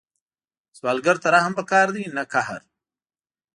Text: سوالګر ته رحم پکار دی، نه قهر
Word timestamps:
سوالګر 0.77 1.17
ته 1.23 1.27
رحم 1.35 1.53
پکار 1.59 1.87
دی، 1.95 2.03
نه 2.15 2.23
قهر 2.31 2.61